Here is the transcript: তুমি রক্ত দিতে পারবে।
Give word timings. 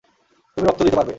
তুমি 0.57 0.65
রক্ত 0.67 0.81
দিতে 0.81 0.97
পারবে। 0.97 1.09